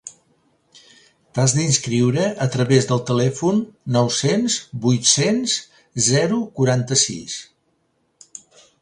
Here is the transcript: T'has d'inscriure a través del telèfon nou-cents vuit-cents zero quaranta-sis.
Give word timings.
T'has 1.37 1.53
d'inscriure 1.57 2.23
a 2.47 2.47
través 2.55 2.89
del 2.93 3.03
telèfon 3.11 3.61
nou-cents 3.99 4.57
vuit-cents 4.89 5.57
zero 6.11 6.43
quaranta-sis. 6.59 7.41